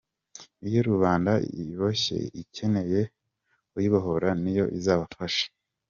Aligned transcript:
Iyo 0.67 0.79
rubanda 0.89 1.31
iboshye 1.61 2.17
ikeneye 2.41 3.01
uyibohora 3.77 4.29
ni 4.41 4.51
yo 4.57 4.65
izababafasha? 4.77 5.45